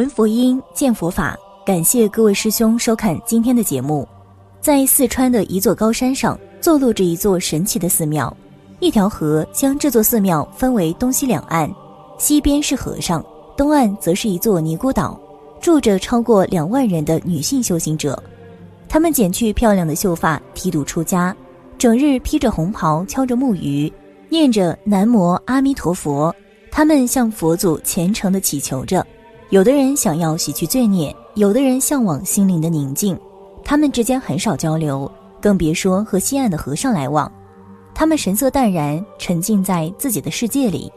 [0.00, 1.36] 闻佛音，见佛法。
[1.62, 4.08] 感谢各位师兄收看今天的节目。
[4.58, 8.34] 在四川的一座高山上，坐落着一座神奇的寺庙。
[8.78, 11.70] 一条河将这座寺庙分为东西两岸，
[12.16, 13.22] 西边是和尚，
[13.58, 15.20] 东岸则是一座尼姑岛，
[15.60, 18.18] 住着超过两万人的女性修行者。
[18.88, 21.36] 她们剪去漂亮的秀发，剃度出家，
[21.76, 23.92] 整日披着红袍，敲着木鱼，
[24.30, 26.34] 念着南无阿弥陀佛。
[26.70, 29.06] 他们向佛祖虔诚地祈求着。
[29.50, 33.18] 有的人想要洗去罪孽，有的人向往心灵的宁静。
[33.64, 37.30] 他们之间很少交流，更别说和西岸的和尚来往。
[37.92, 40.90] 他们神色淡然，沉浸在自己的世界里，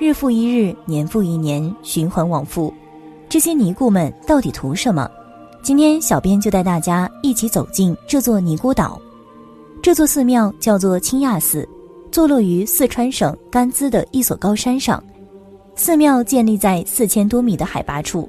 [0.00, 2.74] 日复一日，年复一年，循环往复。
[3.28, 5.08] 这些尼姑们到底图什么？
[5.62, 9.00] 今天小编就带大家一起走进这座尼姑岛。
[9.80, 11.68] 这座寺庙叫做清亚寺，
[12.10, 15.00] 坐落于四川省甘孜的一所高山上。
[15.74, 18.28] 寺庙建立在四千多米的海拔处，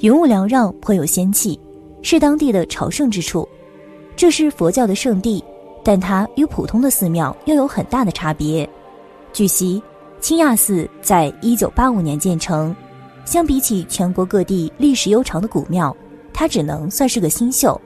[0.00, 1.58] 云雾缭绕，颇有仙气，
[2.02, 3.48] 是当地的朝圣之处。
[4.14, 5.42] 这是佛教的圣地，
[5.82, 8.68] 但它与普通的寺庙又有很大的差别。
[9.32, 9.82] 据悉，
[10.20, 12.76] 清亚寺在一九八五年建成，
[13.24, 15.96] 相比起全国各地历史悠长的古庙，
[16.32, 17.80] 它只能算是个新秀。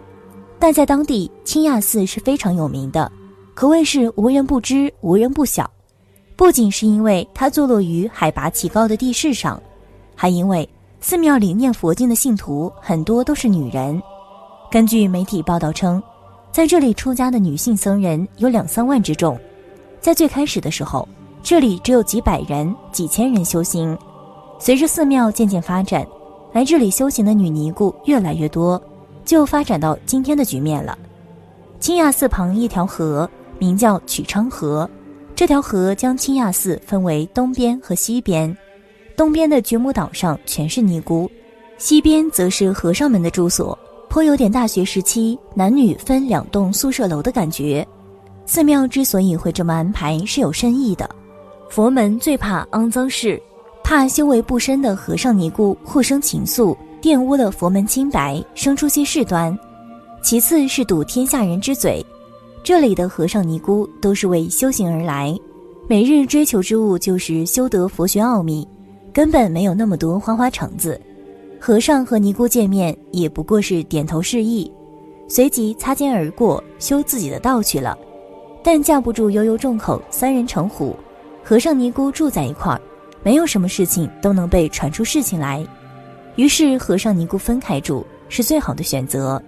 [0.59, 3.11] 但在当地，清亚寺是非常有名的，
[3.55, 5.71] 可谓是无人不知，无人不晓。
[6.37, 9.61] 不仅是因为它坐落于海拔奇高的地势上，
[10.15, 10.69] 还因为
[11.01, 14.01] 寺庙里念佛经的信徒很多都是女人。
[14.71, 16.03] 根据媒体报道称，
[16.53, 19.39] 在这里出家的女性僧人有两三万之众。
[19.99, 21.09] 在最开始的时候，
[21.43, 23.97] 这里只有几百人、几千人修行。
[24.59, 26.07] 随着寺庙渐渐发展，
[26.53, 28.81] 来这里修行的女尼姑越来越多，
[29.25, 30.99] 就发展到今天的局面了。
[31.81, 33.29] 清亚寺旁一条河
[33.59, 34.89] 名叫曲昌河。
[35.37, 38.57] 这条河将清亚寺分为东边和西边，
[39.15, 41.31] 东边的觉母岛上全是尼姑，
[41.77, 43.79] 西边则是和尚们的住所，
[44.09, 47.87] 颇有点大学时期男女分两栋宿舍楼的感觉。
[48.47, 51.07] 寺庙之所以会这么安排，是有深意的。
[51.69, 53.39] 佛门最怕肮脏事，
[53.85, 59.57] 怕修为不深的和尚尼姑互生情愫，玷污了佛门清白，生出些事端。
[60.23, 62.03] 其次是堵天下人之嘴。
[62.67, 65.33] 这里的和尚尼姑都是为修行而来，
[65.87, 68.67] 每日追求之物就是修得佛学奥秘，
[69.13, 71.01] 根本没有那么多花花肠子。
[71.61, 74.69] 和尚和尼姑见面也不过是点头示意，
[75.29, 77.97] 随即擦肩而过，修自己的道去了。
[78.65, 80.97] 但架不住悠悠众口，三人成虎，
[81.45, 82.81] 和尚尼姑住在一块儿，
[83.23, 85.65] 没有什么事情都能被传出事情来。
[86.35, 89.41] 于是和尚尼姑分开住是最好的选择。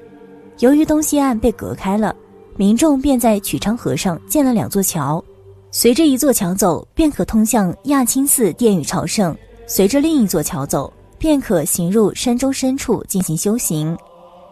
[0.61, 2.15] 由于东西岸被隔开了。
[2.59, 5.23] 民众便在曲昌河上建了两座桥，
[5.71, 9.33] 随着一座桥走，便可通向亚青寺殿宇朝圣；
[9.69, 13.97] 随着另一座桥走，便可行入山中深处进行修行。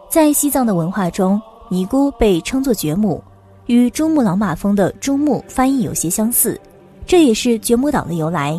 [0.09, 3.21] 在西藏的文化中，尼姑被称作觉母，
[3.65, 6.57] 与珠穆朗玛峰的珠穆翻译有些相似，
[7.05, 8.57] 这也是觉母岛的由来。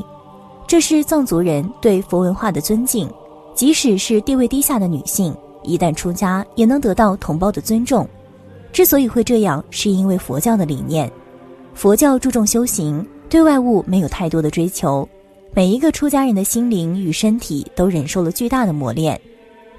[0.67, 3.09] 这是藏族人对佛文化的尊敬，
[3.55, 8.07] 即使是地位低下的女性，一旦出家，也能得到同胞的尊重。
[8.73, 11.11] 之所以会这样，是因为佛教的理念。
[11.75, 15.09] 佛教注重修行，对外物没有太多的追求。
[15.55, 19.21] 每一个出家人的心灵与身体都忍受了巨大的磨练。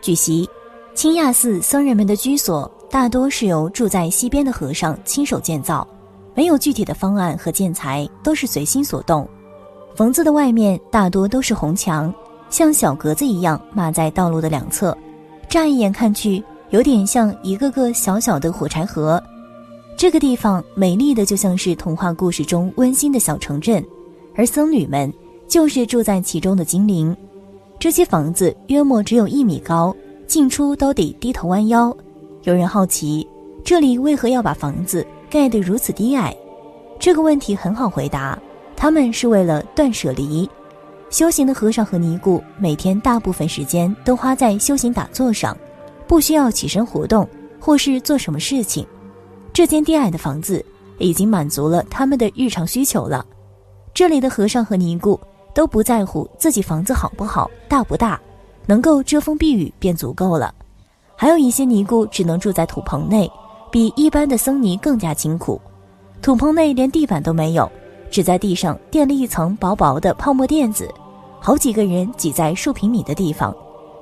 [0.01, 0.49] 据悉，
[0.93, 5.87] 清亚寺僧人们的居所大多是由住在西边的和尚亲手建造，
[6.33, 9.27] 没有具体的方案和建材，都是随心所动。
[9.95, 12.13] 房子的外面大多都是红墙，
[12.49, 14.97] 像小格子一样码在道路的两侧，
[15.47, 16.43] 乍一眼看去。
[16.71, 19.21] 有点像一个个小小的火柴盒，
[19.97, 23.83] 这个地方美丽的就像是童话故事中温馨的小城镇，
[24.35, 25.11] 而僧侣们
[25.47, 27.15] 就是住在其中的精灵。
[27.79, 29.95] 这些房子约莫只有一米高，
[30.27, 31.95] 进出都得低头弯腰。
[32.43, 33.27] 有人好奇，
[33.63, 36.35] 这里为何要把房子盖得如此低矮？
[36.99, 38.37] 这个问题很好回答，
[38.75, 40.47] 他们是为了断舍离。
[41.09, 45.57] 修行的和尚和尼姑每天大部分时间都花在修行打坐上。
[46.09, 47.29] 不需要起身活动，
[47.59, 48.83] 或是做什么事情，
[49.53, 50.65] 这间低矮的房子
[50.97, 53.23] 已经满足了他们的日常需求了。
[53.93, 55.19] 这里的和尚和尼姑
[55.53, 58.19] 都不在乎自己房子好不好、大不大，
[58.65, 60.51] 能够遮风避雨便足够了。
[61.15, 63.31] 还有一些尼姑只能住在土棚内，
[63.71, 65.61] 比一般的僧尼更加辛苦。
[66.23, 67.71] 土棚内连地板都没有，
[68.09, 70.91] 只在地上垫了一层薄薄的泡沫垫子，
[71.39, 73.55] 好几个人挤在数平米的地方，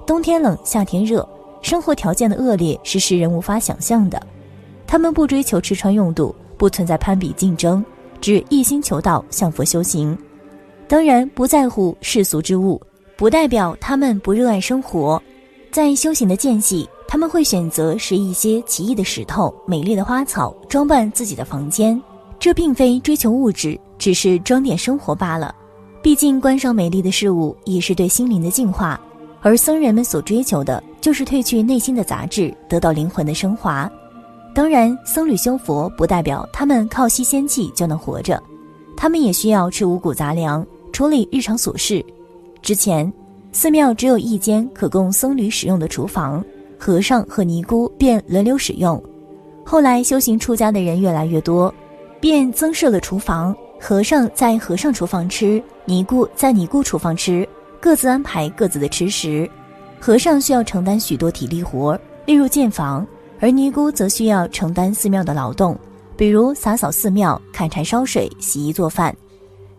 [0.05, 1.27] 冬天冷，夏天热。
[1.67, 4.25] 生活条件的恶劣是世人无法想象的，
[4.87, 7.83] 他们不追求吃穿用度，不存在攀比竞争，
[8.21, 10.17] 只一心求道向佛修行。
[10.87, 12.81] 当然，不在乎世俗之物，
[13.17, 15.21] 不代表他们不热爱生活。
[15.69, 22.01] 在修行的间隙，他们会选择拾一些奇异的石头、美丽的花草，装扮自己的房间。
[22.39, 25.53] 这并非追求物质，只是装点生活罢了。
[26.01, 28.97] 毕竟，观赏美丽的事物也是对心灵的净化，
[29.41, 33.89] 而僧人们所追求的就是褪去内心的杂质，得到灵魂的升华。
[34.53, 38.43] 当然，僧侣修佛不代表他们靠吸仙气就能活着，
[38.97, 42.05] 他们也需要吃五谷杂粮，处理日常琐事。
[42.61, 43.09] 之前，
[43.53, 46.43] 寺庙只有一间可供僧侣使用的厨房，
[46.77, 49.01] 和尚和尼姑便轮流使用。
[49.63, 51.73] 后来，修行出家的人越来越多，
[52.19, 55.63] 便增设了厨房，和尚在和尚厨房吃。
[55.85, 57.47] 尼姑在尼姑厨房吃，
[57.79, 59.49] 各自安排各自的吃食。
[59.99, 63.05] 和尚需要承担许多体力活，例如建房；
[63.39, 65.77] 而尼姑则需要承担寺庙的劳动，
[66.15, 69.15] 比如洒扫寺庙、砍柴烧水、洗衣做饭。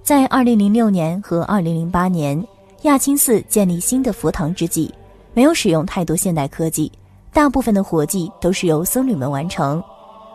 [0.03, 2.43] 在二零零六年和二零零八年，
[2.83, 4.93] 亚青寺建立新的佛堂之际，
[5.35, 6.91] 没有使用太多现代科技，
[7.33, 9.83] 大部分的活计都是由僧侣们完成。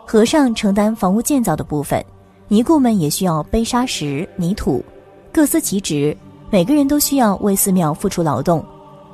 [0.06, 2.04] 和尚承担房屋建造的部分，
[2.48, 4.84] 尼姑们也需要背沙石、泥土。
[5.32, 6.16] 各司其职，
[6.50, 8.64] 每个人都需要为寺庙付出劳动。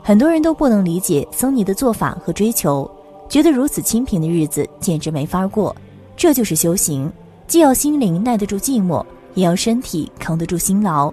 [0.03, 2.91] 很多人都不能理解僧尼的做法和追求，
[3.29, 5.75] 觉得如此清贫的日子简直没法过。
[6.17, 7.11] 这就是修行，
[7.47, 9.05] 既要心灵耐得住寂寞，
[9.35, 11.13] 也要身体扛得住辛劳。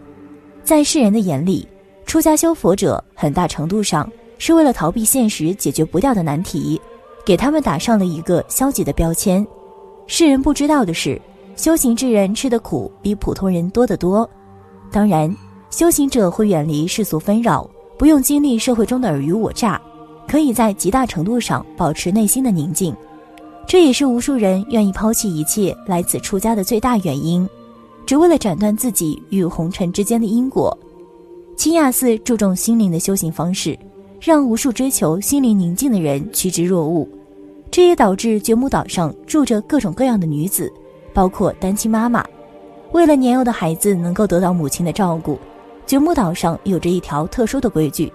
[0.64, 1.68] 在世人的眼里，
[2.06, 6.80] 出家修佛者很大程度上是为了逃避现实解决不掉的难题，
[7.26, 9.46] 给他们打上了一个消极的标签。
[10.08, 11.22] 世人不知道的是，
[11.56, 14.30] 修行之人吃的苦比普通人多得多。
[14.92, 15.34] 当然，
[15.70, 19.82] 修行者会远离世俗纷扰，不用经历社会中的尔虞我诈，
[20.28, 22.96] 可以在极大程度上保持内心的宁静。
[23.68, 27.48] 这也是无数人愿意抛弃一切来此出家的最大原因，
[28.06, 30.78] 只为了斩断自己与红尘之间的因果。
[31.58, 33.78] 清亚寺注重心灵的修行方式，
[34.22, 37.08] 让无数追求心灵宁静的人趋之若鹜。
[37.70, 40.72] 这也导致觉母岛上住着各种各样的女子，
[41.14, 42.24] 包括单亲妈妈。
[42.94, 45.38] 为了年幼的孩子能够得到母亲的照顾，
[45.88, 48.12] 觉母岛上有着一条特殊的规矩：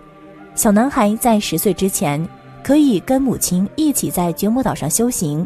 [0.54, 2.22] 小男孩在十岁之前
[2.62, 5.44] 可以跟母亲一起在觉母岛上修行。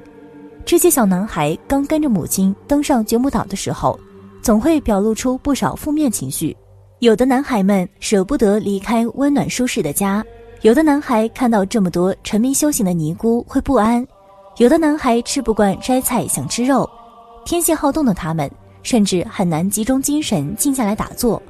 [0.64, 3.96] 这些小男孩刚跟着母亲登上觉母岛的时候，
[4.42, 6.54] 总会表露出不少负面情绪。
[6.98, 10.24] 有的男孩们舍不得离开温暖舒适的家，
[10.62, 14.04] 有的男孩看到这么多沉迷修行的尼姑会不安，
[14.56, 16.90] 有的男孩吃不惯摘菜想吃肉，
[17.44, 18.50] 天性好动的他们。
[18.82, 21.42] 甚至很难集中精神静下来打坐。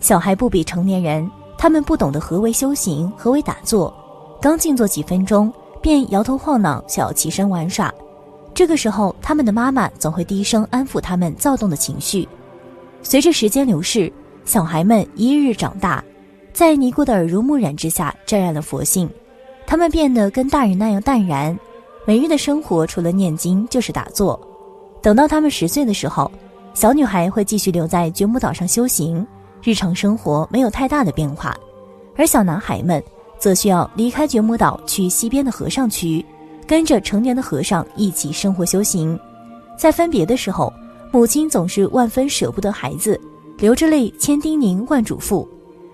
[0.00, 3.92] 小孩不比成年人，他们不懂得何为修行，何为打坐。
[4.40, 5.52] 刚静坐几分钟，
[5.82, 7.92] 便摇头晃脑，想要起身玩耍。
[8.54, 12.28] 这个时候，他们的妈妈总会低声安抚他们躁动的情绪。
[13.02, 14.12] 随着时间流逝，
[14.44, 16.02] 小孩们一日长大，
[16.52, 19.08] 在尼姑的耳濡目染之下，沾染了佛性。
[19.66, 21.56] 他们变得跟大人那样淡然，
[22.06, 24.40] 每日的生活除了念经就是打坐。
[25.02, 26.30] 等到他们十岁的时候，
[26.74, 29.24] 小女孩会继续留在觉母岛上修行，
[29.62, 31.56] 日常生活没有太大的变化，
[32.16, 33.02] 而小男孩们
[33.38, 36.24] 则需要离开觉母岛去西边的和尚区，
[36.66, 39.18] 跟着成年的和尚一起生活修行。
[39.76, 40.72] 在分别的时候，
[41.12, 43.20] 母亲总是万分舍不得孩子，
[43.58, 45.46] 流着泪千叮咛万嘱咐。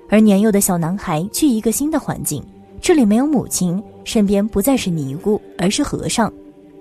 [0.09, 2.45] 而年幼的小男孩去一个新的环境，
[2.81, 6.33] 这里没有母亲，身边不再是尼姑，而是和尚。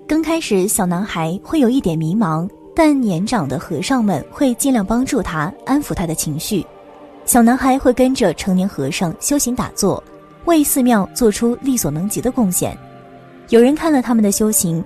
[0.06, 2.48] 刚开始，小男孩会有一点迷茫。
[2.76, 6.66] 但年长的和尚们会尽量帮助他，安抚他的情绪。
[7.26, 10.02] 小男孩会跟着成年和尚修行打坐，
[10.44, 12.76] 为寺庙做出力所能及的贡献。
[13.48, 14.82] 有人看了他们的修行，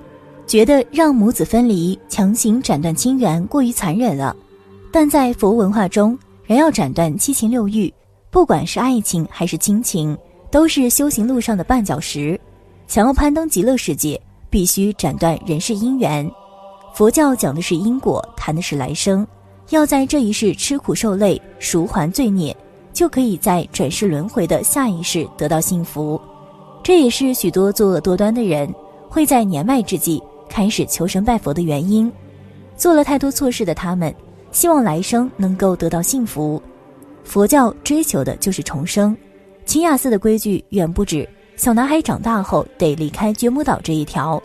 [0.47, 4.35] 觉得让母子分离、强行斩断亲缘过于残忍了。
[4.93, 7.93] 但在佛文化中，人要斩断七情六欲，
[8.31, 10.17] 不管是爱情还是亲情，
[10.51, 12.41] 都是修行路上的绊脚石。
[12.87, 16.29] 想要攀登极乐世界，必须斩断人世姻缘。
[16.95, 19.27] 佛教讲的是因果，谈的是来生，
[19.71, 22.57] 要在这一世吃苦受累，赎还罪孽，
[22.93, 26.21] 就可以在转世轮回的下一世得到幸福。
[26.83, 28.73] 这也是许多作恶多端的人
[29.09, 32.11] 会在年迈之际开始求神拜佛的原因。
[32.77, 34.15] 做了太多错事的他们，
[34.53, 36.63] 希望来生能够得到幸福。
[37.25, 39.15] 佛教追求的就是重生。
[39.67, 44.43] 清雅寺的规矩远不止小男孩长大后得离开觉母岛这一条。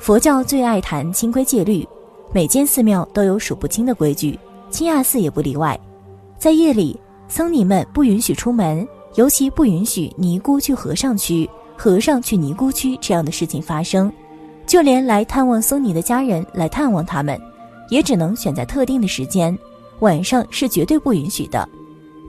[0.00, 1.86] 佛教最爱谈清规戒律，
[2.32, 4.36] 每间寺庙都有数不清的规矩，
[4.70, 5.78] 清亚寺也不例外。
[6.38, 14.12] 在夜里，僧尼们不允许出门，尤其不允许尼姑去和尚区、和尚去尼姑区这样的事情发生。
[14.66, 17.40] 就连来探望僧尼的家人来探望他们，
[17.88, 19.56] 也只能选在特定的时间，
[20.00, 21.68] 晚上是绝对不允许的。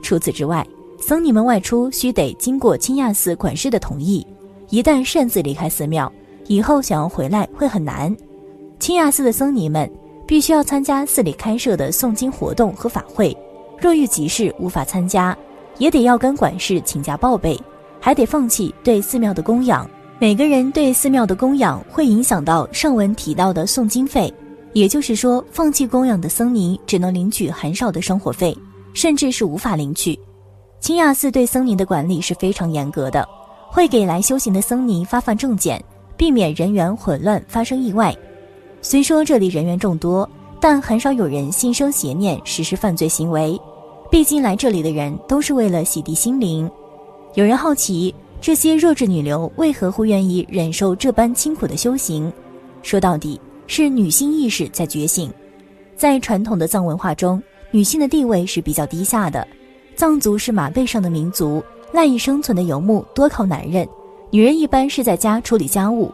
[0.02, 0.66] 除此之外，
[1.00, 4.24] 僧尼们外出需得经过清亚寺管事的同意。
[4.70, 6.12] 一旦擅自离开寺庙，
[6.46, 8.14] 以后想要回来会很难。
[8.78, 9.90] 清雅寺的僧尼们
[10.28, 13.34] 必须要参加寺里开设的诵经活动和法会，
[13.80, 15.34] 若遇急事无法参加，
[15.78, 17.58] 也得要跟管事请假报备，
[17.98, 19.88] 还得放弃对寺庙的供养。
[20.18, 24.30] 每个人对寺庙的供养会影响到上文提到的诵经费，
[24.74, 28.54] 也就是说，放弃供养的僧尼只能领取很少的生活费，
[28.92, 30.18] 甚至是无法领取。
[30.78, 33.26] 清雅寺对僧尼的管理是非常严格的，
[33.70, 35.82] 会给来修行的僧尼发放证件，
[36.18, 38.14] 避免人员混乱发生意外。
[38.80, 40.28] 虽说这里人员众多，
[40.60, 43.60] 但很少有人心生邪念实施犯罪行为，
[44.10, 46.70] 毕竟来这里的人都是为了洗涤心灵。
[47.34, 48.14] 有人好奇。
[48.40, 52.32] 这些弱智女流为何会愿意忍受这般清苦的修行？
[52.84, 55.28] 说到底，是女性意识在觉醒。
[55.96, 57.42] 在传统的藏文化中，
[57.72, 59.44] 女性的地位是比较低下的。
[59.96, 61.60] 藏族是马背上的民族，
[61.92, 63.84] 赖以生存的游牧多靠男人，
[64.30, 66.08] 女人一般是在家处理家务，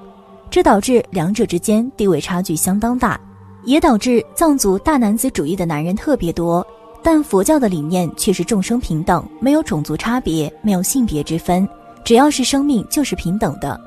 [0.54, 3.20] 这导致两者之间地位差距相当大，
[3.64, 6.64] 也导致藏族大男子主义的男人特别多。
[7.02, 11.68] 但佛教的理念却是众生平等，没有种族差别，没有性别之分。
[12.04, 13.80] 只要是生命就是平等的，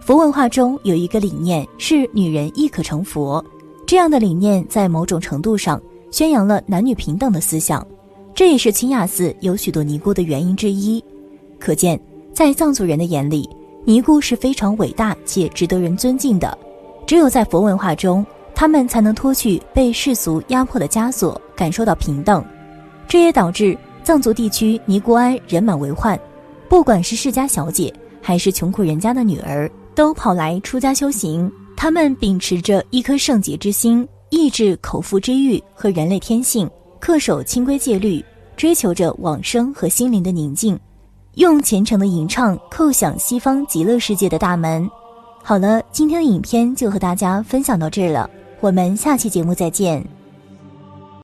[0.00, 3.44] 佛文化中有一个理念是女人亦可成佛，
[3.84, 7.84] 这样的理念在某种程度上宣扬了男女平等的思想，
[8.32, 11.02] 这也是清雅寺有许多尼姑的原因之一。
[11.58, 12.00] 可见，
[12.32, 13.50] 在藏族人的眼里，
[13.84, 16.56] 尼姑是非常伟大且值得人尊敬的。
[17.06, 18.24] 只有在佛文化中，
[18.54, 22.44] 他们才能脱去被世俗压迫的枷锁，感受到平等。
[23.08, 26.18] 这也导致藏族地区尼姑庵人满为患。
[26.68, 31.50] 不管是世家小姐，还是穷苦人家的女儿，都跑来出家修行。
[31.76, 36.70] 他们秉持着一颗圣洁之心，抑制口腹之欲和人类天性，
[37.00, 38.24] 恪守清规戒律，
[38.56, 40.78] 追求着往生和心灵的宁静，
[41.34, 44.88] 用虔诚的吟唱叩响西方极乐世界的大门。
[45.42, 48.28] 好了，今天的影片就和大家分享到这了，
[48.60, 50.21] 我们下期节目再见。